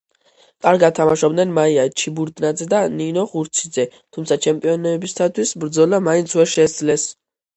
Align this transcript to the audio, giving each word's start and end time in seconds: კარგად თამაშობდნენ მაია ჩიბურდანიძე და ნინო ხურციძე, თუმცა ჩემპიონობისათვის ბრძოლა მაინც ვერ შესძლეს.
კარგად 0.65 0.93
თამაშობდნენ 0.99 1.51
მაია 1.57 1.83
ჩიბურდანიძე 2.03 2.67
და 2.71 2.79
ნინო 2.95 3.25
ხურციძე, 3.33 3.85
თუმცა 4.17 4.39
ჩემპიონობისათვის 4.47 5.51
ბრძოლა 5.65 6.03
მაინც 6.09 6.37
ვერ 6.41 6.53
შესძლეს. 6.55 7.07